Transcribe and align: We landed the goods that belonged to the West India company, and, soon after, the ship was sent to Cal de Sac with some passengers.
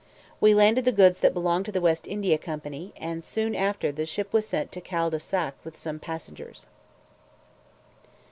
We 0.39 0.55
landed 0.55 0.85
the 0.85 0.91
goods 0.91 1.19
that 1.19 1.31
belonged 1.35 1.65
to 1.67 1.71
the 1.71 1.79
West 1.79 2.07
India 2.07 2.39
company, 2.39 2.91
and, 2.97 3.23
soon 3.23 3.53
after, 3.53 3.91
the 3.91 4.07
ship 4.07 4.33
was 4.33 4.47
sent 4.47 4.71
to 4.71 4.81
Cal 4.81 5.11
de 5.11 5.19
Sac 5.19 5.53
with 5.63 5.77
some 5.77 5.99
passengers. 5.99 6.65